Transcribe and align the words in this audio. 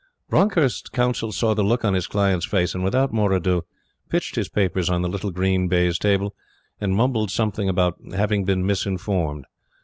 Bronckhorst's 0.31 0.89
Counsel 0.89 1.31
saw 1.31 1.53
the 1.53 1.61
look 1.61 1.85
on 1.85 1.93
his 1.93 2.07
client's 2.07 2.47
face, 2.47 2.73
and 2.73 2.83
without 2.83 3.13
more 3.13 3.31
ado, 3.33 3.65
pitched 4.09 4.33
his 4.35 4.49
papers 4.49 4.89
on 4.89 5.03
the 5.03 5.07
little 5.07 5.29
green 5.29 5.67
baize 5.67 5.99
table, 5.99 6.33
and 6.79 6.95
mumbled 6.95 7.29
something 7.29 7.69
about 7.69 7.99
having 8.11 8.43
been 8.43 8.65
misinformed. 8.65 9.45